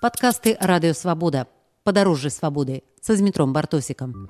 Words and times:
Падкасты 0.00 0.56
радыёвабода. 0.60 1.46
Падарожжы 1.84 2.30
свабоды 2.30 2.82
са 3.00 3.16
зметром 3.16 3.52
бартосікам. 3.52 4.26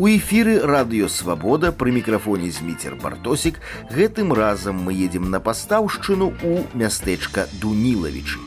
У 0.00 0.08
эфіры 0.08 0.64
радыёвабода 0.64 1.72
пры 1.76 1.92
мікрафоне 1.92 2.48
зміцер 2.48 2.94
бартосік 2.96 3.60
гэтым 3.92 4.32
разам 4.32 4.80
мы 4.80 4.96
едзем 4.96 5.28
на 5.28 5.40
пастаўшчыну 5.44 6.32
ў 6.40 6.64
мястэчка 6.72 7.44
Дунілавічы. 7.60 8.40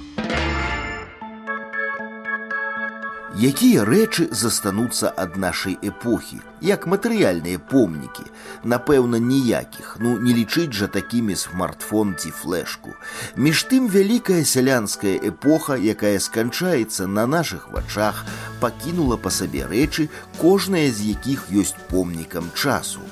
Якія 3.38 3.84
рэчы 3.86 4.24
застануцца 4.34 5.12
ад 5.14 5.36
нашай 5.38 5.76
эпохі, 5.86 6.40
як 6.58 6.88
матэрыяльныя 6.90 7.60
помнікі, 7.70 8.24
напэўна, 8.66 9.20
ніякіх, 9.22 9.92
ну 10.02 10.18
не 10.18 10.34
лічыць 10.34 10.74
жа 10.74 10.88
такімі 10.90 11.36
смартфон 11.38 12.16
ці 12.18 12.34
флешку. 12.34 12.96
Між 13.36 13.62
тым 13.70 13.86
вялікая 13.86 14.42
сялянская 14.42 15.14
эпоха, 15.30 15.78
якая 15.78 16.18
сканчаецца 16.18 17.06
на 17.06 17.30
нашых 17.30 17.70
вачах, 17.70 18.26
пакінула 18.58 19.14
па 19.22 19.30
сабе 19.30 19.70
рэчы, 19.70 20.10
кожная 20.42 20.90
з 20.90 21.14
якіх 21.14 21.46
ёсць 21.54 21.78
помнікам 21.94 22.50
часу. 22.58 23.06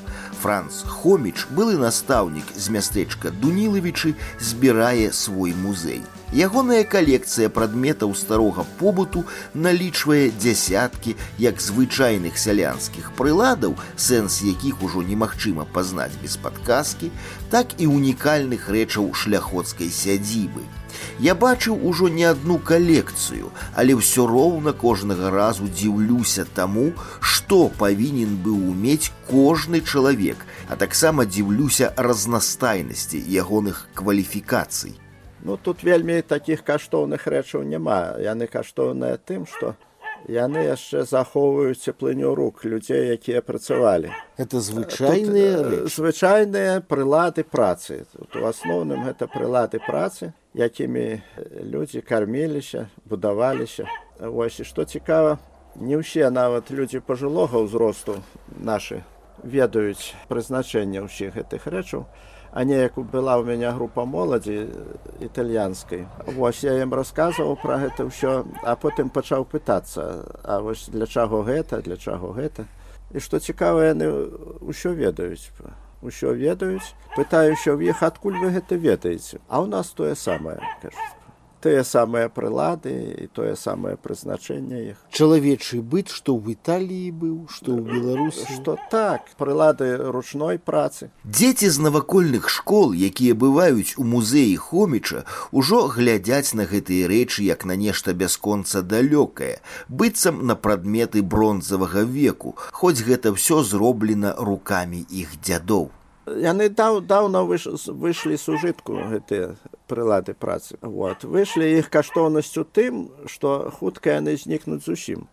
Франц 0.46 0.84
Хоміч, 0.86 1.48
былы 1.50 1.74
настаўнік 1.74 2.52
з 2.54 2.70
мястэчка 2.70 3.32
Дунілавічы, 3.34 4.12
збірае 4.38 5.10
свой 5.10 5.50
музей. 5.58 6.04
Ягоная 6.30 6.84
калекцыя 6.86 7.50
прадметаў 7.50 8.14
старога 8.14 8.62
побыту 8.78 9.24
налічвае 9.66 10.30
дзясяткі 10.38 11.16
як 11.42 11.58
звычайных 11.58 12.38
сялянскіх 12.38 13.10
прыладаў, 13.18 13.74
сэнс 13.98 14.38
якіх 14.46 14.86
ужо 14.86 15.02
немагчыма 15.02 15.66
пазнаць 15.66 16.14
без 16.22 16.38
падказкі, 16.38 17.10
так 17.50 17.74
і 17.82 17.90
унікальных 17.90 18.70
рэчаў 18.70 19.14
шляходскай 19.18 19.90
сядзібы. 19.90 20.62
Я 21.20 21.34
бачыў 21.34 21.78
ужо 21.88 22.08
не 22.08 22.24
адну 22.24 22.58
калекцыю, 22.58 23.50
але 23.74 23.96
ўсё 23.96 24.26
роўна 24.28 24.72
кожнага 24.72 25.30
разу 25.30 25.70
дзіўлюся 25.70 26.44
таму, 26.58 26.92
што 27.20 27.70
павінен 27.78 28.36
быў 28.44 28.60
умець 28.74 29.12
кожны 29.30 29.80
чалавек, 29.80 30.36
а 30.68 30.76
таксама 30.76 31.24
дзіўлюся 31.24 31.92
разнастайнасці 31.96 33.18
ягоных 33.18 33.88
кваліфікацый. 33.94 34.96
Ну 35.46 35.56
тут 35.56 35.84
вельмі 35.84 36.22
такіх 36.22 36.64
каштоўных 36.66 37.26
рэчаў 37.30 37.62
няма. 37.62 38.18
Яны 38.18 38.50
каштоўныя 38.50 39.14
тым, 39.14 39.46
што 39.46 39.76
яны 40.26 40.64
яшчэ 40.66 41.04
захоўваюць 41.06 41.78
цеплыню 41.78 42.34
рук 42.34 42.64
людзей, 42.64 43.14
якія 43.14 43.42
працавалі. 43.42 44.10
Это 44.36 44.60
звычайныя 44.60 45.86
звычайныя 45.86 46.80
прылады 46.80 47.44
працы. 47.44 48.06
Тут 48.12 48.36
у 48.36 48.46
асноўным 48.46 49.06
гэта 49.06 49.30
прылады 49.30 49.78
працы, 49.78 50.34
якімі 50.56 51.20
людзі 51.62 52.00
карміліся, 52.00 52.88
будаваліся. 53.04 53.84
Вось 54.20 54.60
і 54.60 54.64
што 54.64 54.84
цікава, 54.84 55.38
не 55.76 56.00
ўсе 56.00 56.30
нават 56.32 56.72
людзі 56.72 57.04
пажылога 57.04 57.60
ўзросту 57.60 58.24
нашы 58.56 59.04
ведаюць 59.44 60.16
прызначэнне 60.32 61.04
ўсіх 61.04 61.36
гэтых 61.36 61.68
рэчаў. 61.68 62.08
А 62.56 62.64
неяк 62.64 62.96
была 62.96 63.36
ў 63.36 63.44
мяне 63.44 63.68
група 63.76 64.08
моладзі 64.08 64.72
італьянскай. 65.20 66.08
Вось 66.24 66.64
я 66.64 66.80
ім 66.80 66.96
расказваў 66.96 67.60
пра 67.60 67.76
гэта 67.84 68.08
ўсё 68.08 68.48
а 68.64 68.72
потым 68.80 69.12
пачаў 69.12 69.44
пытацца 69.44 70.24
а 70.40 70.64
вось 70.64 70.88
для 70.88 71.04
чаго 71.04 71.44
гэта 71.44 71.84
для 71.84 72.00
чаго 72.00 72.32
гэта. 72.32 72.64
І 73.12 73.20
што 73.20 73.38
цікава 73.38 73.92
яны 73.92 74.08
ўсё 74.64 74.96
ведаюць 74.96 75.52
ўсё 76.02 76.32
ведаюць 76.32 76.94
пытаюся 77.16 77.72
ў 77.72 77.92
іх 77.92 78.02
адкуль 78.02 78.40
вы 78.40 78.50
гэта 78.56 78.76
ведаеце. 78.76 79.40
А 79.48 79.62
ў 79.62 79.70
нас 79.72 79.92
тое 79.96 80.14
самае 80.14 80.60
кажуць 80.82 81.25
тыя 81.60 81.84
самыя 81.84 82.28
прылады 82.28 82.92
і 83.24 83.26
тое 83.32 83.56
самае 83.56 83.96
прызначэнне 83.96 84.82
іх. 84.92 84.98
Чалавечы 85.10 85.80
быць 85.80 86.12
што 86.12 86.36
ў 86.36 86.56
італіі 86.56 87.10
быў 87.10 87.36
што 87.50 87.76
ў 87.76 87.82
беларусі. 87.86 88.46
Што 88.52 88.76
так 88.90 89.32
прылады 89.40 89.96
ручной 89.96 90.58
працы. 90.58 91.10
Дзеці 91.24 91.70
з 91.70 91.82
навакольных 91.88 92.48
школ 92.48 92.92
якія 92.92 93.34
бываюць 93.34 93.96
у 93.96 94.04
музеі 94.04 94.56
хоміча 94.56 95.24
ужо 95.50 95.86
глядзяць 95.92 96.54
на 96.58 96.68
гэтыя 96.70 97.10
рэчы 97.10 97.46
як 97.48 97.64
на 97.64 97.76
нешта 97.76 98.12
бясконца 98.12 98.82
далёкае 98.82 99.60
быццам 99.88 100.44
на 100.46 100.56
прадметы 100.56 101.22
бронзавага 101.22 102.02
веку 102.02 102.56
хоць 102.72 103.00
гэта 103.02 103.36
ўсё 103.36 103.62
зроблена 103.62 104.34
рукамі 104.38 105.04
іх 105.10 105.38
дзядоў 105.42 105.90
яны 106.26 106.68
даў 106.68 107.00
даўно 107.06 107.44
выш, 107.46 107.66
выйшлі 107.86 108.36
сужытку 108.36 108.98
гэтыя 109.12 109.56
прылады 109.86 110.34
працы. 110.34 110.76
Вот. 110.80 111.24
Выйшлі 111.24 111.66
іх 111.78 111.90
каштоўнасцю 111.90 112.66
тым 112.66 113.10
што 113.30 113.70
хутка 113.70 114.18
яны 114.18 114.36
знікнуць 114.36 114.84
зусім. 114.84 115.28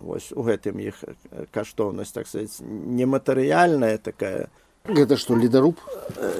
Вось 0.00 0.32
у 0.32 0.42
гэтым 0.42 0.82
іх 0.82 0.98
каштоўнасць 1.54 2.12
так 2.12 2.26
сказать 2.26 2.58
нематэрыяльная 2.60 3.98
такая. 3.98 4.50
Гэта 4.86 5.16
што 5.16 5.34
лідаруб 5.34 5.78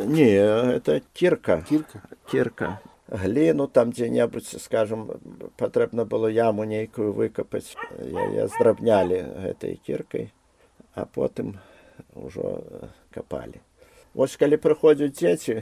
не 0.07 0.31
это 0.35 1.01
кірка. 1.15 1.63
Кірка? 1.69 2.03
Кірка. 2.31 2.79
Гліну 3.09 3.67
там 3.67 3.93
дзе-небудзь 3.95 4.59
скажем 4.59 5.07
патрэбна 5.57 6.05
было 6.05 6.27
яму 6.27 6.65
нейкую 6.67 7.15
выкапаць 7.15 7.79
я 8.35 8.49
здрабнялі 8.51 9.23
гэтай 9.47 9.79
кіркай 9.79 10.33
а 10.95 11.07
потым 11.07 11.55
ужо 12.19 12.59
капалі 13.15 13.63
Вось 14.17 14.37
калі 14.41 14.57
прыходзяць 14.57 15.13
дзеці, 15.13 15.61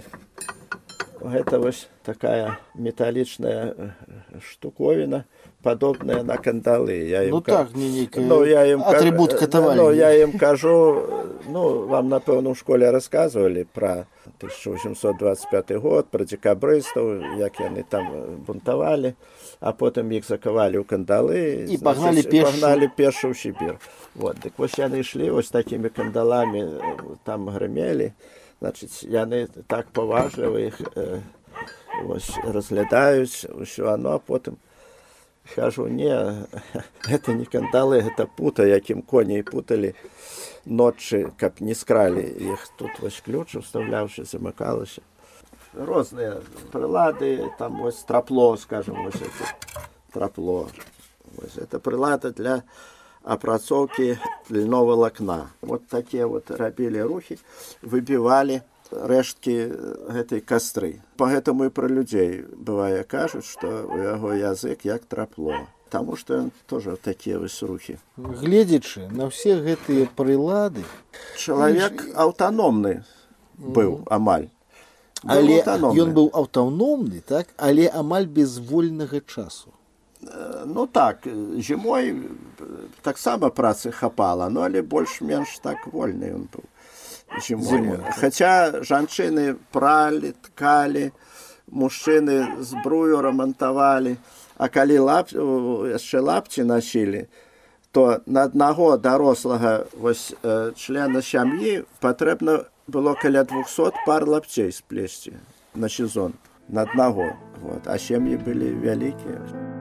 гэта 1.19 1.59
вось 1.59 1.89
такая 2.07 2.59
металічная 2.79 3.75
штуковіна 4.39 5.25
падобная 5.65 6.23
на 6.23 6.37
кандалы. 6.37 6.93
Я 7.09 7.25
ну, 7.33 7.41
так, 7.41 7.71
ну, 7.75 8.45
я 8.45 8.63
ім 8.69 8.85
атрибут 8.85 9.35
катавалі 9.35 9.81
ну, 9.81 9.87
я 9.97 10.13
ім 10.23 10.37
кажу 10.39 11.03
ну 11.49 11.87
вам 11.89 12.09
напэўна 12.13 12.53
у 12.53 12.55
школе 12.55 12.91
рассказывалі 12.95 13.65
про 13.73 14.07
1825 14.39 15.73
год 15.81 16.13
про 16.13 16.29
дзекабрыстаў 16.29 17.41
як 17.41 17.59
яны 17.59 17.83
там 17.89 18.07
бунтавалі 18.47 19.15
а 19.61 19.73
потым 19.73 20.13
іх 20.13 20.29
закавалі 20.29 20.79
ў 20.79 20.87
кандалы 20.87 21.67
і 21.73 21.81
пагналі 21.83 22.23
пагналі 22.23 22.87
першы 22.93 23.33
ў 23.33 23.35
сібір. 23.35 23.81
Вот 24.15 24.39
дык 24.45 24.55
вось 24.61 24.79
яны 24.79 25.01
ішлі 25.01 25.33
вось 25.33 25.51
такімі 25.51 25.89
кандаламі 25.89 26.69
там 27.25 27.49
грымелі 27.49 28.13
значыць 28.65 29.05
яны 29.05 29.45
так 29.69 29.93
паважліва 29.93 30.61
іх 30.65 30.81
э, 30.97 31.21
разглядаюць 32.49 33.45
ўсё 33.53 33.93
оно 33.93 34.17
а 34.17 34.19
потым 34.19 34.57
кажу 35.55 35.87
не 35.93 36.17
гэта 37.05 37.37
не 37.37 37.45
кандалы 37.45 38.01
гэта 38.01 38.25
пута 38.25 38.65
якім 38.65 39.05
коней 39.05 39.45
путалі 39.45 39.93
ночы 40.65 41.29
каб 41.37 41.61
не 41.61 41.77
скралі 41.77 42.25
іх 42.25 42.65
тут 42.81 42.97
вось 43.05 43.21
ключ 43.21 43.61
уставляўшы 43.61 44.25
замыкалася. 44.25 45.05
Розныя 45.75 46.41
прылады 46.73 47.51
там 47.59 47.83
вось 47.85 48.01
трапло 48.09 48.57
скажем 48.57 49.05
вось 49.05 49.21
это 49.21 49.45
трапло. 50.13 50.69
Вось 51.37 51.59
это 51.59 51.79
прылада 51.79 52.33
для 52.33 52.63
апрацоўкі 53.25 54.19
льнова 54.51 54.95
лакна. 54.95 55.51
Вот 55.61 55.87
такія 55.89 56.27
вот 56.27 56.51
рабілі 56.51 57.03
рухі 57.03 57.39
выбівалі 57.83 58.61
рэшткі 58.93 59.55
гэтай 60.13 60.41
кастры 60.45 61.01
по 61.17 61.27
гэтаму 61.27 61.67
і 61.67 61.75
пра 61.75 61.89
людзей 61.89 62.45
бывае 62.53 63.03
кажуць 63.09 63.49
што 63.49 63.89
у 63.89 63.99
яго 63.99 64.37
язык 64.37 64.85
як 64.85 65.05
трапло. 65.09 65.67
Таму 65.89 66.17
што 66.17 66.51
тоже 66.67 66.97
такія 67.01 67.39
вось 67.39 67.63
рухі 67.63 67.99
гледзячы 68.17 69.09
на 69.11 69.33
ўсе 69.33 69.57
гэтыя 69.63 70.07
прылады 70.15 70.85
чалавек 71.39 72.05
аўтаномны 72.15 73.03
быў 73.57 74.05
амаль. 74.11 74.51
Але 75.25 75.65
ён 75.65 76.13
быў 76.13 76.29
аўтаномны 76.37 77.25
так? 77.25 77.49
Але 77.57 77.89
амаль 77.89 78.29
без 78.29 78.59
вольнага 78.59 79.25
часу 79.25 79.73
ну 80.67 80.87
так 80.87 81.27
зімой 81.59 82.29
таксама 83.03 83.51
працы 83.51 83.93
хапала 83.93 84.49
ну 84.49 84.63
але 84.63 84.83
больш-менш 84.83 85.59
так 85.63 85.87
вольны 85.87 86.33
ён 86.35 86.49
быў 86.53 86.65
зімой 87.41 87.99
хаця 88.21 88.83
жанчыны 88.83 89.57
пралі 89.73 90.35
ткалі 90.49 91.11
мужчыны 91.71 92.61
збрую 92.61 93.21
рамантавалі 93.21 94.17
а 94.57 94.69
калі 94.69 94.99
лап 94.99 95.33
яшчэ 95.33 96.21
лапці 96.21 96.65
насілі 96.65 97.27
то 97.95 98.21
на 98.27 98.45
аднаго 98.51 98.97
дарослага 98.99 99.87
вось 99.97 100.35
члена 100.77 101.23
сям'і 101.23 101.85
патрэбна 102.01 102.65
было 102.87 103.15
каля 103.15 103.45
200 103.45 104.07
пар 104.07 104.29
лапцей 104.29 104.73
сплесці 104.73 105.33
на 105.75 105.89
сезон 105.89 106.35
на 106.69 106.83
аднаго 106.83 107.33
вот. 107.63 107.87
А 107.87 107.99
сем'і 107.99 108.37
былі 108.37 108.75
вялікія 108.83 109.74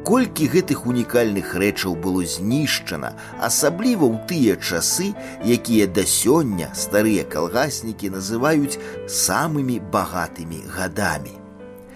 Колькі 0.00 0.46
гэтых 0.48 0.86
унікальных 0.88 1.52
рэчаў 1.60 1.92
было 1.92 2.24
знішчана, 2.24 3.12
асабліва 3.36 4.08
ў 4.08 4.16
тыя 4.24 4.54
часы, 4.56 5.12
якія 5.44 5.86
да 5.92 6.08
сёння 6.08 6.72
старыя 6.72 7.28
калгаснікі 7.28 8.08
называюць 8.16 8.80
самымі 9.04 9.76
багатымі 9.92 10.64
гадамі. 10.72 11.36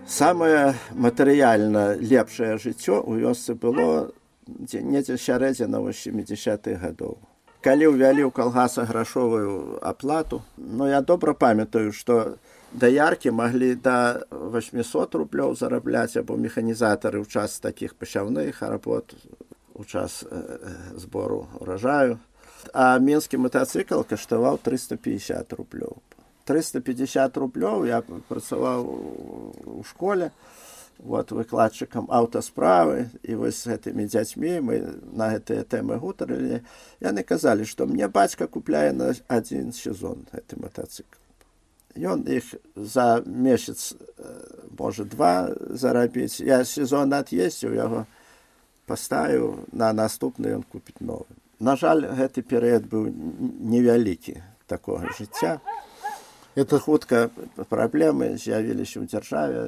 Самае 0.04 0.76
матэрыяльна 0.92 1.96
лепшае 1.96 2.60
жыццё 2.60 3.00
ў 3.00 3.24
вёсцы 3.24 3.56
было 3.56 4.12
недзе 4.46 5.16
сярэдзіна 5.16 5.80
80-х 5.80 6.76
гадоў. 6.84 7.16
Калі 7.64 7.96
ўвялі 7.96 8.28
ў 8.28 8.30
калгаса 8.36 8.84
грашовую 8.84 9.80
аплату, 9.80 10.44
ну 10.60 10.84
я 10.84 11.00
добра 11.00 11.32
памятаю, 11.32 11.96
што 11.96 12.36
даяркі 12.74 13.30
маглі 13.30 13.74
да 13.74 14.26
800 14.30 15.14
рублёў 15.14 15.54
зарабляць 15.54 16.18
або 16.18 16.36
механізатары 16.36 17.22
ў 17.22 17.26
час 17.30 17.62
такіх 17.62 17.94
пасяўных 17.94 18.60
работ 18.62 19.14
у 19.74 19.84
час 19.84 20.24
э, 20.26 20.58
збору 20.98 21.46
урожаю. 21.60 22.18
А 22.72 22.98
мінскі 22.98 23.38
матацыкл 23.38 24.02
каштаваў 24.02 24.58
350 24.58 25.52
рублёў. 25.54 26.02
350 26.44 27.36
рублёў 27.36 27.86
я 27.86 28.02
працаваў 28.02 28.84
у 29.78 29.82
школе 29.84 30.30
вот 30.98 31.32
выкладчыкам 31.32 32.06
аўтасправы 32.10 33.10
і 33.22 33.34
вось 33.34 33.66
гэтымі 33.66 34.06
дзяцьмі 34.06 34.60
мы 34.60 34.78
на 35.10 35.34
гэтыя 35.34 35.66
тэмы 35.66 35.98
гутарылі 35.98 36.62
яны 37.00 37.22
казалі 37.22 37.66
што 37.66 37.86
мне 37.86 38.08
бацька 38.08 38.46
купляе 38.46 38.92
на 38.92 39.10
адзін 39.26 39.72
сезон 39.72 40.26
гэты 40.30 40.60
матацыкл 40.60 41.23
ён 41.96 42.24
іх 42.26 42.54
за 42.76 43.22
месяц 43.26 43.94
можа 44.78 45.04
два 45.04 45.54
зарабіць 45.70 46.40
я 46.40 46.64
сезон 46.64 47.14
ад'ездзіў 47.14 47.74
яго 47.78 48.04
паставіў 48.86 49.64
на 49.72 49.92
наступны 49.92 50.54
ён 50.58 50.62
купіць 50.66 51.00
новы 51.00 51.30
на 51.60 51.76
жаль 51.76 52.06
гэты 52.18 52.42
перыяд 52.42 52.90
быў 52.90 53.08
невялікі 53.74 54.42
такога 54.66 55.14
жыцця 55.18 55.60
это 56.54 56.78
хутка 56.78 57.30
праблемы 57.68 58.34
з'явіліся 58.38 59.02
ў 59.02 59.06
дзяржаве 59.10 59.62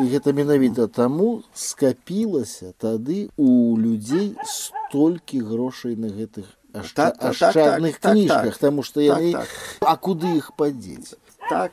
і 0.00 0.08
гэта 0.12 0.32
менавіта 0.32 0.88
таму 0.88 1.42
скапілася 1.52 2.72
тады 2.78 3.28
у 3.36 3.76
людзей 3.76 4.32
столькі 4.44 5.44
грошай 5.48 5.96
на 5.96 6.08
гэтых 6.12 6.48
ашчадных 6.72 8.00
кніжках 8.00 8.56
таму 8.58 8.82
што 8.82 9.04
яны 9.04 9.36
а 9.80 9.96
куды 9.96 10.36
іх 10.40 10.52
падзець 10.56 11.16
так 11.50 11.72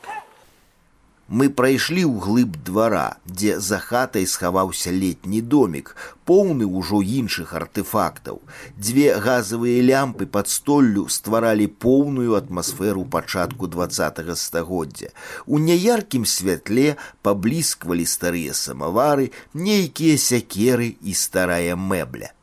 Мы 1.29 1.45
прайшлі 1.53 2.03
ў 2.09 2.17
глыб 2.25 2.55
двара, 2.65 3.21
дзе 3.29 3.59
за 3.61 3.77
хатай 3.77 4.25
схаваўся 4.25 4.89
летні 4.89 5.41
домік, 5.45 5.91
поўны 6.25 6.65
ўжо 6.65 7.05
іншых 7.05 7.53
артефактаў. 7.53 8.39
Дзве 8.73 9.13
газавыя 9.21 9.83
лямпы 9.85 10.25
пад 10.25 10.49
столлю 10.49 11.05
стваралі 11.05 11.67
поўную 11.69 12.33
атмасферу 12.33 13.05
пачатку 13.05 13.69
два 13.69 13.85
стагоддзя. 13.89 15.13
У 15.45 15.61
няяркім 15.61 16.25
святле 16.25 16.97
паблісквалі 17.21 18.09
старыя 18.09 18.57
самавары, 18.57 19.29
нейкія 19.53 20.17
сякеры 20.17 20.97
і 20.97 21.13
старая 21.13 21.75
мэбля. 21.75 22.33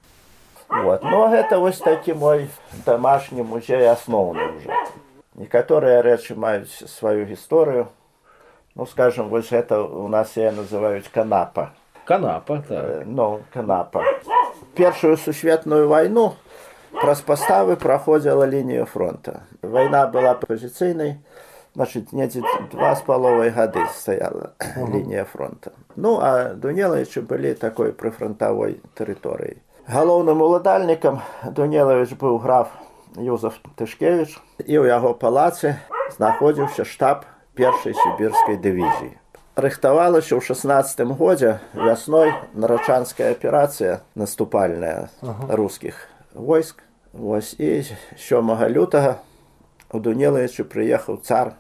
Вот. 0.70 1.02
Ну 1.02 1.26
гэта 1.26 1.58
вось 1.58 1.82
такі 1.82 2.14
мой 2.14 2.46
домашні 2.87 3.43
музей 3.43 3.90
асноўны 3.90 4.46
ўжо. 4.62 4.70
Некаторыя 5.36 6.00
рэчы 6.00 6.34
маюць 6.34 6.72
сваю 6.88 7.26
гісторыю, 7.28 7.88
ну 8.74 8.86
скажем 8.86 9.28
вось 9.28 9.52
это 9.52 9.82
у 9.82 10.08
нас 10.08 10.36
я 10.36 10.50
называюць 10.50 11.10
канапа. 11.12 11.72
Канапа 12.06 12.64
так. 12.66 12.70
Э, 12.70 13.02
ну 13.04 13.42
канапа. 13.52 14.02
Першую 14.74 15.16
сусветную 15.16 15.88
вайну 15.88 16.34
праз 17.02 17.20
паставы 17.20 17.76
праходзіла 17.76 18.46
лінія 18.46 18.84
фронта. 18.84 19.42
Вайна 19.60 20.06
была 20.06 20.32
пазіцыйнай 20.40 21.18
значит 21.74 22.12
недзе 22.12 22.40
два 22.72 22.94
з 22.96 23.04
паловай 23.04 23.50
гады 23.50 23.84
стаяла 23.92 24.56
лінія 24.76 25.24
фронта. 25.24 25.72
Ну 25.96 26.16
а 26.16 26.54
дунелаючы 26.54 27.20
былі 27.20 27.52
такой 27.54 27.92
прыфронтавой 27.92 28.80
тэрыторыі 28.96 29.60
галоўным 29.86 30.42
уладальнікам 30.42 31.20
дунелавіч 31.44 32.18
быў 32.18 32.38
граф 32.42 32.72
юзаф 33.16 33.60
тышкевич 33.76 34.36
і 34.64 34.74
ў 34.80 34.92
яго 34.92 35.16
палацы 35.16 35.76
знаходзіўся 36.16 36.84
штаб 36.84 37.24
першай 37.56 37.96
сібірскай 37.96 38.60
дывізіі. 38.60 39.16
Рыхтавалася 39.56 40.36
ў 40.36 40.44
16 40.44 41.16
годзе 41.16 41.58
вясной 41.72 42.36
нарачанская 42.52 43.32
аперацыя 43.32 44.04
наступальная 44.12 45.08
ага. 45.24 45.56
рускіх 45.56 45.96
войск. 46.36 46.84
Вось 47.16 47.56
і 47.56 47.80
сёмага 48.20 48.68
лютага 48.68 49.24
у 49.88 49.98
Дунелаючы 49.98 50.69
прыехаў 50.69 51.24
цар 51.24 51.56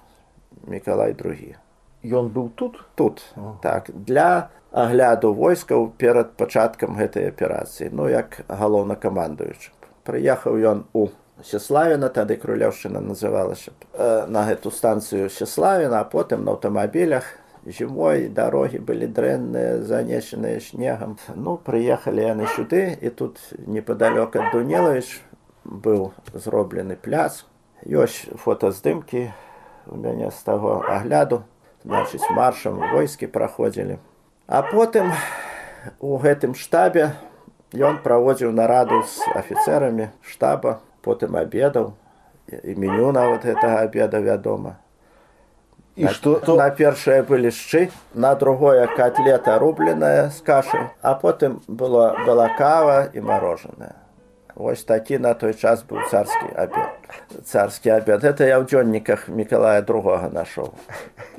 Миколай 0.68 1.16
другі. 1.16 1.56
Ён 2.04 2.28
быў 2.28 2.52
тут 2.52 2.84
тут 3.00 3.24
ага. 3.32 3.56
так 3.64 3.88
для 3.96 4.52
агляду 4.76 5.32
войскаў 5.32 5.88
перад 5.96 6.36
пачаткам 6.36 7.00
гэтай 7.00 7.32
аперацыі, 7.32 7.88
ну 7.96 8.12
як 8.12 8.44
галоўнакамандуючы. 8.44 9.72
Прыехаў 10.04 10.60
ён 10.60 10.84
у 10.92 11.08
Сеславіна 11.44 12.08
тады 12.08 12.36
крулёўшчына 12.40 13.00
называлася 13.04 13.72
э, 13.92 14.24
на 14.26 14.46
гэту 14.48 14.72
станцыю 14.72 15.28
Сеславіна, 15.28 16.00
а 16.00 16.08
потым 16.08 16.44
на 16.44 16.56
аўтамабілях 16.56 17.28
зімой 17.66 18.28
дарогі 18.28 18.78
былі 18.78 19.06
дрэнныя, 19.10 19.82
занесеныя 19.82 20.60
снегам. 20.60 21.18
Ну 21.34 21.58
прыехалі 21.58 22.24
яны 22.24 22.46
сюды 22.56 22.96
і 23.00 23.10
тут 23.10 23.36
непадалёк 23.66 24.36
ад 24.38 24.52
Дунелавіч 24.54 25.20
быў 25.64 26.14
зроблены 26.32 26.96
пляц. 26.96 27.44
Ёсць 27.84 28.32
фотаздымкі 28.40 29.28
у 29.92 30.00
мяне 30.00 30.30
з 30.30 30.40
таго 30.40 30.80
агляду, 30.88 31.42
значыць 31.84 32.24
маршам 32.30 32.80
войскі 32.94 33.26
праходзілі. 33.26 33.98
А 34.46 34.62
потым 34.62 35.12
у 36.00 36.16
гэтым 36.16 36.54
штабе 36.54 37.12
ён 37.74 38.00
праводзіў 38.00 38.56
нараду 38.56 39.02
з 39.04 39.20
афіцэрамі 39.36 40.14
штаба 40.22 40.80
потым 41.06 41.38
обедаў 41.42 41.92
і 42.50 42.74
меню 42.74 43.12
нават 43.16 43.46
гэтага 43.48 43.86
обеда 43.88 44.22
вядома 44.30 44.76
і 45.96 46.08
что 46.12 46.38
то 46.46 46.56
на 46.60 46.70
першае 46.70 47.22
былі 47.28 47.50
шчы 47.58 47.86
на 48.14 48.34
другое 48.34 48.86
котлета 48.96 49.58
рубленая 49.58 50.30
з 50.30 50.42
кашы 50.50 50.82
а 51.02 51.14
потым 51.14 51.62
было 51.68 52.10
была 52.26 52.50
кава 52.58 52.98
і 53.14 53.24
мороженое 53.30 53.94
Вось 54.56 54.84
такі 54.84 55.18
на 55.18 55.34
той 55.36 55.52
час 55.54 55.82
быў 55.84 56.00
царскі 56.08 56.48
абед. 56.56 56.88
Царскі 57.44 57.90
абед 57.92 58.24
это 58.24 58.48
я 58.48 58.56
ў 58.56 58.64
дзённіках 58.64 59.28
Миколая 59.28 59.84
другога 59.84 60.32
нашоў. 60.32 60.72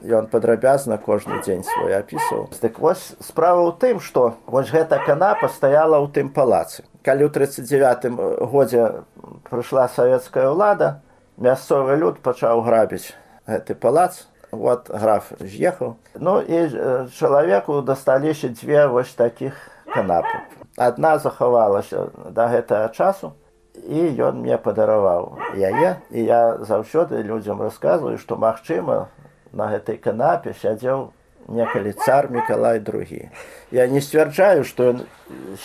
Ён 0.05 0.29
падрабязна 0.29 1.01
кожны 1.01 1.41
дзень 1.41 1.65
свой 1.65 1.97
апісаў. 1.97 2.45
Дык 2.61 2.77
вось 2.77 3.17
справа 3.17 3.65
ў 3.65 3.73
тым, 3.81 3.97
што 3.97 4.37
вось 4.45 4.69
гэта 4.69 5.01
канапа 5.01 5.49
стаяла 5.49 5.97
ў 5.97 6.13
тым 6.13 6.29
палацы. 6.29 6.85
Калі 7.07 7.23
ў 7.25 7.31
39 7.31 8.51
годзе 8.51 9.07
прыйшла 9.47 9.87
савецкая 9.87 10.51
ўлада, 10.51 10.99
мясцовы 11.39 11.95
люд 11.95 12.19
пачаў 12.19 12.67
грабіць 12.67 13.15
гэты 13.47 13.79
палац. 13.79 14.27
Вот 14.51 14.91
граф 14.91 15.31
з'ехаў. 15.39 15.95
Ну 16.19 16.39
і 16.43 16.67
чалавеку 17.15 17.79
дасталіся 17.81 18.51
дзве 18.51 18.87
вось 18.91 19.15
такіх 19.15 19.55
канапы 19.87 20.43
адна 20.77 21.17
захавалася 21.17 22.07
да 22.29 22.47
гэтага 22.53 22.93
часу 22.93 23.33
і 23.73 24.05
ён 24.29 24.41
мне 24.45 24.57
падараваў 24.61 25.37
яе 25.57 25.97
і 26.13 26.23
я 26.23 26.41
заўсёды 26.61 27.23
людзям 27.25 27.61
расказваю 27.65 28.21
што 28.21 28.37
магчыма 28.37 29.09
на 29.51 29.69
гэтай 29.73 29.97
канапе 29.97 30.53
сядзеў 30.61 31.09
некалі 31.49 31.93
цар 32.05 32.29
мікалай 32.29 32.79
другі 32.79 33.29
я 33.71 33.87
не 33.87 34.01
сцвярджаю 34.01 34.63
што 34.63 34.93
ён 34.93 35.03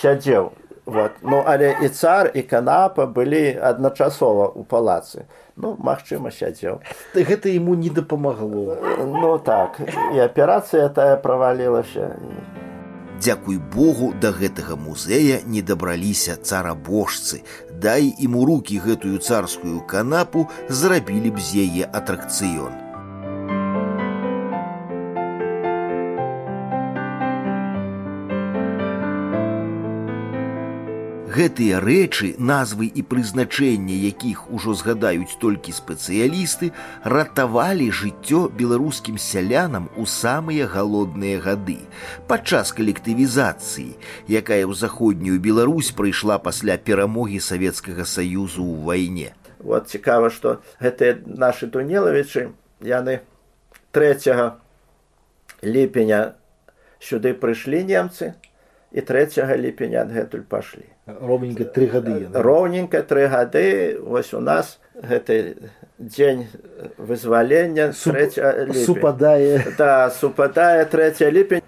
сядзеў 0.00 0.52
вот. 0.86 1.12
Ну 1.22 1.42
але 1.46 1.76
і 1.82 1.88
цар 1.88 2.30
і 2.34 2.42
канапа 2.42 3.06
былі 3.06 3.58
адначасова 3.58 4.50
ў 4.52 4.62
палацы. 4.66 5.28
Ну 5.56 5.76
магчыма 5.78 6.30
сядзеў. 6.32 6.82
Гэта 7.14 7.52
ему 7.52 7.74
не 7.74 7.90
дапамагло. 7.90 8.76
Ну 8.98 9.38
так. 9.38 9.80
І 10.14 10.18
аперацыя 10.18 10.88
тая 10.88 11.16
правалілася. 11.16 12.16
І 12.18 12.62
Дзякуй 13.22 13.58
Богу, 13.58 14.10
да 14.18 14.32
гэтага 14.34 14.74
музея 14.74 15.38
не 15.46 15.62
дабраліся 15.62 16.34
царабожцы. 16.34 17.46
Дай 17.70 18.10
ім 18.18 18.34
у 18.34 18.42
рукі 18.50 18.82
гэтую 18.82 19.22
царскую 19.22 19.78
канапу 19.86 20.48
зрабілі 20.66 21.30
б 21.30 21.38
з 21.38 21.62
яе 21.62 21.86
атракцыён. 21.86 22.81
Гэтыя 31.32 31.78
рэчы, 31.80 32.34
назвы 32.36 32.90
і 32.92 33.02
прызначэнне 33.08 33.94
якіх 34.04 34.52
ужо 34.52 34.74
згадаюць 34.76 35.38
толькі 35.40 35.72
спецыялісты, 35.72 36.68
ратавалі 37.08 37.86
жыццё 37.88 38.52
беларускім 38.52 39.16
сялянам 39.16 39.88
у 39.96 40.04
самыя 40.04 40.68
галодныя 40.68 41.40
гады. 41.40 41.78
Падчас 42.28 42.74
калектывізацыі, 42.76 43.96
якая 44.28 44.60
ў 44.68 44.76
заходнюю 44.76 45.40
Беларусь 45.40 45.88
прыйшла 45.96 46.36
пасля 46.36 46.76
перамогі 46.76 47.40
Савецкага 47.40 48.04
саюзу 48.04 48.60
ў 48.60 48.84
вайне. 48.84 49.32
Вот 49.64 49.88
цікава, 49.88 50.28
што 50.28 50.60
гэтыя 50.84 51.16
нашы 51.24 51.72
тунелавічы 51.72 52.52
яны 52.84 53.24
3 53.96 54.52
ліпеня 55.64 56.36
сюды 57.00 57.32
прыйшлі 57.32 57.86
немцы 57.88 58.34
і 58.92 59.00
3 59.00 59.28
ліпеня 59.56 60.02
адгэтуль 60.04 60.44
пашлі. 60.48 60.84
Роўненька 61.06 61.64
три 61.64 61.86
гады 61.86 62.28
роўненька 62.32 63.02
три 63.02 63.26
гады 63.26 63.98
вось 64.00 64.34
у 64.34 64.40
нас 64.40 64.78
гэты 64.94 65.56
дзень 65.98 66.46
вызвалення 66.98 67.92
Суп, 67.92 68.16
супадае. 68.84 69.64
Да 69.78 70.10
супадае 70.10 70.84
3 70.84 71.30
ліпень. 71.30 71.62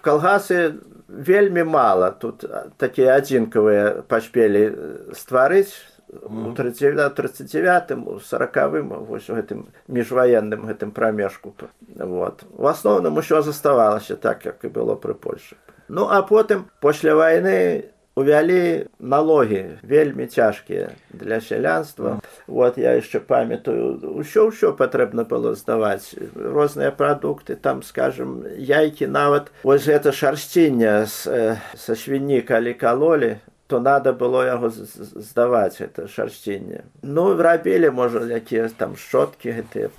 Калгасы 0.00 0.74
вельмі 1.08 1.64
мала 1.64 2.10
тут 2.10 2.44
такія 2.76 3.16
адзінкавыя 3.16 4.02
паспелі 4.06 4.70
стварыць. 5.16 5.72
У 6.06 6.52
39 6.54 8.22
сорокавым 8.22 8.88
вось 9.08 9.26
у 9.30 9.34
гэтым 9.34 9.66
міжваенным 9.88 10.68
гэтым 10.68 10.92
прамежку. 10.92 11.56
Вот. 11.96 12.44
У 12.52 12.68
асноўным 12.68 13.16
усё 13.16 13.42
заставалася 13.42 14.16
так 14.16 14.46
як 14.46 14.62
і 14.62 14.68
было 14.68 14.94
пры 14.94 15.14
польше 15.14 15.56
ну 15.88 16.08
а 16.10 16.22
потым 16.22 16.66
пасля 16.80 17.14
вайны 17.14 17.90
увялі 18.16 18.86
налогі 18.98 19.76
вельмі 19.82 20.26
цяжкія 20.26 20.90
для 21.12 21.40
сялянства. 21.40 22.20
Вот 22.46 22.78
я 22.80 22.96
яшчэ 22.96 23.20
памятаю 23.20 24.00
ўсё 24.16 24.48
ўсё 24.48 24.72
патрэбна 24.72 25.28
было 25.28 25.52
здаваць 25.52 26.16
розныя 26.32 26.96
прадукты 26.96 27.60
там 27.60 27.84
скажем 27.84 28.40
яйкі 28.56 29.06
нават. 29.12 29.52
Вось 29.62 29.84
гэта 29.84 30.16
шарсціння 30.16 31.04
са 31.04 31.92
свіні 31.92 32.40
калі 32.40 32.72
калолі 32.72 33.36
то 33.66 33.80
надо 33.80 34.12
было 34.16 34.46
яго 34.46 34.70
здаваць 34.72 35.84
это 35.84 36.08
шарсцінне. 36.08 36.88
Ну 37.02 37.36
рабілі 37.36 37.90
можа 37.90 38.24
якія 38.24 38.72
там 38.72 38.96
шчоткі 38.96 39.60
гэтыя 39.60 39.92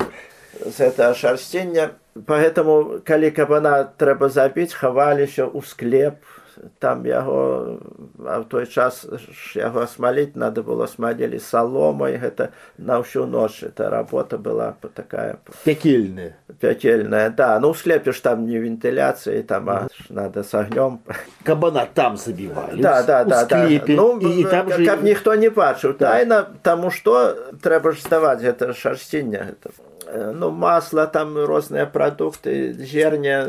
гэтага 0.72 1.14
шарсцення 1.14 1.90
поэтому 2.26 3.00
калі 3.04 3.30
кабана 3.30 3.84
трэба 3.98 4.28
забіць 4.28 4.74
хаваліся 4.74 5.46
ў 5.46 5.62
склеп 5.62 6.22
там 6.78 7.06
яго 7.06 7.78
а 8.26 8.40
в 8.40 8.44
той 8.48 8.66
час 8.66 9.06
яго 9.54 9.82
асмаліць 9.86 10.34
надо 10.34 10.62
было 10.62 10.86
смалілі 10.86 11.38
саломай 11.38 12.18
гэта 12.18 12.50
на 12.78 12.98
ўсю 12.98 13.26
ноч 13.26 13.62
эта 13.62 13.90
работа 13.90 14.38
была 14.38 14.74
такая. 14.94 15.38
Пякельная. 15.64 16.36
Пякельная 16.60 17.30
да. 17.30 17.58
Ну 17.60 17.74
слепіш 17.74 18.20
там 18.20 18.46
не 18.46 18.58
вентыляцыі 18.58 19.42
там 19.42 19.70
а 19.70 19.88
надо 20.10 20.42
с 20.42 20.54
агнём. 20.54 20.98
Кабана 21.44 21.86
там 21.94 22.16
забівалі 22.16 22.82
да 22.82 23.02
да 23.02 23.24
да, 23.24 23.44
да. 23.44 23.68
Ну, 23.88 24.18
і 24.18 24.44
там 24.44 24.68
каб 24.68 25.02
ніхто 25.02 25.34
не 25.34 25.50
бачыў. 25.50 25.94
Тайна 25.94 26.46
таму 26.62 26.90
што 26.90 27.34
трэба 27.62 27.92
ж 27.92 28.02
здаваць 28.02 28.42
гэта 28.42 28.74
шарсціння 28.74 29.46
гэта 29.46 29.70
Э, 29.70 29.97
ну 30.34 30.50
масло 30.50 31.06
там 31.06 31.36
розныя 31.36 31.86
прадукты 31.86 32.72
зерня 32.72 33.46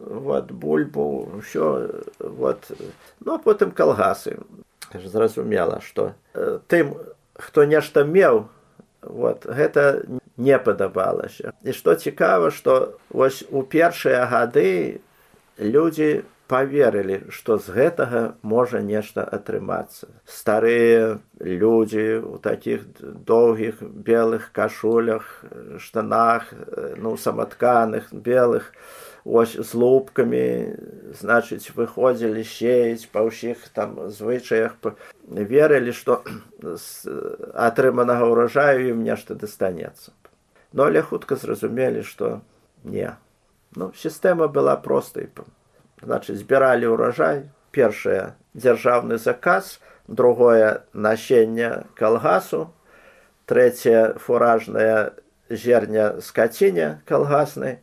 вот 0.00 0.52
бульбу 0.52 1.28
ўсё 1.38 2.02
вот. 2.18 2.70
Ну 3.20 3.38
потым 3.38 3.70
калгасы 3.70 4.38
зразумела 4.92 5.80
что 5.80 6.14
э, 6.34 6.58
тым 6.68 6.96
хто 7.34 7.64
нешта 7.64 8.04
меў 8.04 8.48
вот 9.02 9.44
гэта 9.44 10.04
не 10.36 10.58
падабалася. 10.58 11.52
І 11.62 11.72
што 11.72 11.94
цікава 11.94 12.50
што 12.50 12.98
вось 13.10 13.44
у 13.50 13.62
першыя 13.62 14.26
гады 14.26 15.00
людзі 15.58 16.22
поверылі 16.48 17.18
што 17.34 17.58
з 17.60 17.74
гэтага 17.76 18.22
можа 18.42 18.80
нешта 18.80 19.22
атрымацца. 19.22 20.08
Старыя 20.24 21.18
людзі 21.40 22.24
у 22.24 22.38
такіх 22.42 22.86
доўгіх 23.02 23.82
белых 23.82 24.48
кашулях 24.56 25.44
штанах 25.78 26.48
ну 26.96 27.16
саматканых 27.16 28.08
белых 28.12 28.72
ось 29.24 29.54
з 29.60 29.70
лупкамі 29.76 30.72
значыць 31.20 31.74
выходзілі 31.76 32.44
сеяць 32.48 33.12
па 33.12 33.28
ўсіх 33.28 33.68
там 33.76 34.08
звычаях 34.08 34.80
верылі 35.28 35.92
што 35.92 36.24
з 36.64 37.12
атрыманага 37.52 38.24
ўражаю 38.24 38.96
ім 38.96 39.04
нешта 39.04 39.36
дастанецца. 39.36 40.16
Но 40.72 40.88
але 40.88 41.04
хутка 41.04 41.36
зразумелі 41.36 42.02
што 42.08 42.40
не. 42.84 43.12
Ну 43.76 43.92
сістэма 43.92 44.48
была 44.48 44.80
простай 44.80 45.28
значит 46.02 46.36
збіралі 46.38 46.94
ўражай 46.94 47.48
першае 47.70 48.34
дзяржаўны 48.54 49.18
заказ 49.18 49.80
другое 50.08 50.82
насення 50.92 51.84
калгасу 51.94 52.72
трэцяе 53.46 54.18
фуражная 54.18 55.12
зерня 55.50 56.20
скаціня 56.20 57.00
калгаснай 57.08 57.80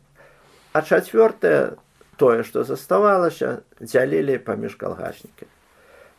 а 0.72 0.82
чавёртае 0.82 1.76
тое 2.16 2.42
што 2.42 2.64
заставалася 2.64 3.62
дзялілі 3.80 4.38
паміж 4.44 4.76
калгаснікі. 4.80 5.46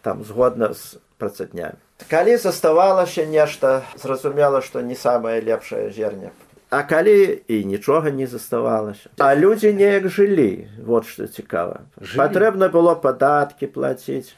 Там 0.01 0.23
згодна 0.23 0.73
з 0.73 1.01
працаднямі 1.17 1.81
калі 2.05 2.37
заставалася 2.37 3.25
нешта 3.25 3.81
зразумела 3.97 4.61
што 4.61 4.81
не 4.81 4.95
самая 4.95 5.41
лепшая 5.41 5.89
зерня 5.89 6.29
А 6.69 6.83
калі 6.83 7.41
і 7.47 7.65
нічога 7.65 8.11
не 8.11 8.27
заставалася. 8.27 9.09
А 9.17 9.35
людзі 9.35 9.71
неяк 9.73 10.09
жылі, 10.11 10.67
вот 10.83 11.07
што 11.07 11.27
цікава. 11.27 11.87
Патрэбна 12.15 12.67
было 12.67 12.95
падаткі 12.95 13.71
плаціць 13.71 14.35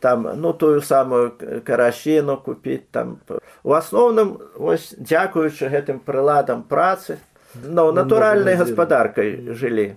там 0.00 0.28
ну 0.36 0.52
тую 0.52 0.82
самую 0.82 1.32
карасіну 1.64 2.36
купіць 2.36 2.84
там. 2.90 3.18
У 3.64 3.72
асноўным 3.72 4.36
вось 4.54 4.94
дзякуючы 4.98 5.72
гэтым 5.72 6.00
прыладам 6.04 6.62
працы 6.62 7.18
но 7.64 7.88
ну, 7.88 7.92
натуральнай 7.92 8.56
гаспадаркай 8.60 9.56
жылі. 9.56 9.96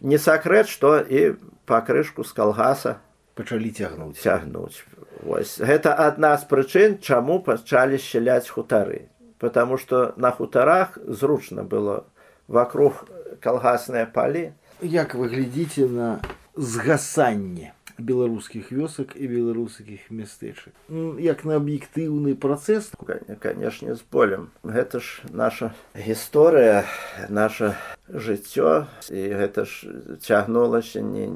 Не 0.00 0.18
сакрэт 0.18 0.68
што 0.68 1.00
і 1.00 1.34
пакрышку 1.64 2.24
з 2.24 2.32
калгаса 2.32 3.00
пачалі 3.34 3.70
цягнуць. 3.70 4.20
цягнуць. 4.20 4.84
Вось 5.24 5.58
гэта 5.58 5.96
адна 5.96 6.36
з 6.36 6.44
прычын 6.44 7.00
чаму 7.00 7.40
пачалі 7.40 7.98
шчаляць 7.98 8.48
хутары 8.48 9.08
потому 9.38 9.78
что 9.78 10.12
на 10.16 10.30
хуторах 10.30 10.98
зручно 11.06 11.64
было 11.64 12.04
вокруг 12.48 13.06
калгасныя 13.40 14.06
палі 14.06 14.52
як 14.82 15.14
вы 15.14 15.28
глядзіце 15.28 15.88
на 15.88 16.20
згасанне 16.54 17.74
беларускіх 17.98 18.70
вёсак 18.70 19.16
і 19.18 19.26
беларускіх 19.26 20.10
мястэчак? 20.10 20.72
Ну, 20.88 21.18
як 21.18 21.44
на 21.44 21.58
аб'ектыўны 21.58 22.38
працэс? 22.38 22.94
Канешне 23.42 23.94
з 23.98 24.02
болем. 24.06 24.50
Гэта 24.62 25.02
ж 25.02 25.26
наша 25.34 25.74
гісторыя 25.98 26.86
наше 27.28 27.74
жыццё 28.06 28.86
і 29.10 29.22
гэта 29.34 29.66
ж 29.66 29.90
цягнулася 30.22 31.02
не 31.02 31.26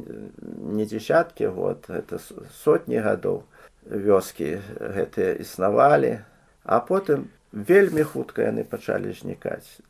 не 0.73 0.87
дзясяткі 0.87 1.51
вот 1.51 1.91
это 1.91 2.23
сотні 2.63 3.03
гадоў. 3.03 3.43
Вёскі 3.83 4.63
гэтыя 4.79 5.43
існавалі 5.43 6.23
а 6.63 6.79
потым 6.79 7.27
вельмі 7.53 8.03
хутка 8.03 8.49
яны 8.49 8.65
пачалі 8.65 9.13
знікаць. 9.13 9.81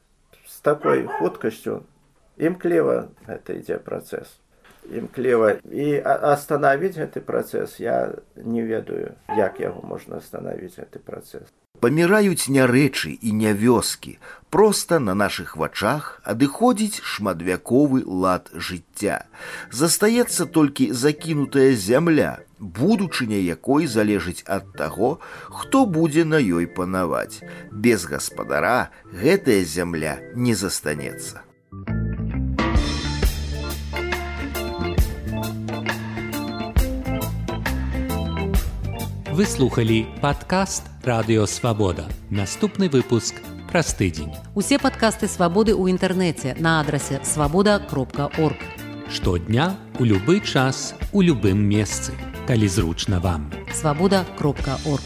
З 0.47 0.61
такой 0.61 1.07
хуткасцю 1.07 1.83
імкліва 2.37 3.09
гэта 3.27 3.59
ідзе 3.59 3.79
працэс. 3.79 4.29
Імкліва 4.91 5.63
і 5.71 6.03
остановіць 6.03 6.99
гэты 6.99 7.23
працэс 7.23 7.79
я 7.79 8.19
не 8.35 8.63
ведаю 8.67 9.15
як 9.39 9.61
яго 9.63 9.83
можна 9.87 10.19
остановіць 10.19 10.75
гэты 10.75 10.99
працэс 10.99 11.47
паміраюць 11.83 12.49
не 12.49 12.69
рэчы 12.71 13.17
і 13.19 13.35
не 13.43 13.53
вёскі 13.65 14.17
просто 14.55 15.01
на 15.01 15.15
нашых 15.19 15.57
вачах 15.57 16.21
адыходзіць 16.35 17.03
шматвяковы 17.03 18.07
лад 18.07 18.49
жыцця 18.55 19.19
застаецца 19.83 20.47
толькі 20.47 20.93
закінутая 21.05 21.75
зямля 21.75 22.33
будучыня 22.63 23.37
якой 23.43 23.87
залежыць 23.87 24.45
ад 24.47 24.71
таго, 24.79 25.19
хто 25.51 25.85
будзе 25.85 26.25
на 26.25 26.39
ёй 26.39 26.67
панаваць. 26.67 27.43
Без 27.73 28.07
гаспадара 28.07 28.91
гэтая 29.11 29.65
зямля 29.65 30.21
не 30.35 30.55
застанецца. 30.55 31.43
Вы 39.33 39.47
слухали 39.47 40.07
падкаст 40.21 40.92
радыёвабода. 41.05 42.07
Наступны 42.31 42.89
выпуск 42.89 43.35
праз 43.71 43.95
тыдзень. 43.95 44.35
Усе 44.55 44.79
падкасты 44.79 45.29
свабоды 45.29 45.73
ў 45.73 45.91
інтэрнэце 45.91 46.57
на 46.61 46.81
адрасе 46.81 47.21
свабода 47.25 47.79
кропка 47.79 48.31
орг. 48.39 48.59
Штодня 49.11 49.77
у 49.99 50.05
любы 50.05 50.41
час 50.41 50.95
у 51.13 51.21
любым 51.21 51.59
месцы 51.59 52.13
калі 52.47 52.69
зручна 52.69 53.21
вам. 53.21 53.53
свабода 53.73 54.27
кропка 54.39 54.79
орг 54.85 55.03